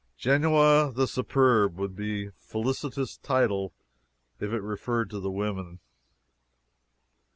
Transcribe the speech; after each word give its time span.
"Genoa 0.17 0.91
the 0.91 1.05
Superb" 1.07 1.77
would 1.77 1.95
be 1.95 2.25
a 2.25 2.31
felicitous 2.31 3.17
title 3.19 3.71
if 4.39 4.51
it 4.51 4.61
referred 4.63 5.11
to 5.11 5.19
the 5.19 5.29
women. 5.29 5.77